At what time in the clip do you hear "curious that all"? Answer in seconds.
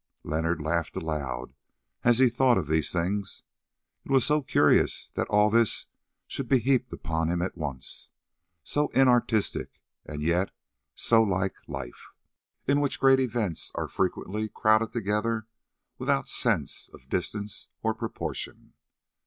4.41-5.51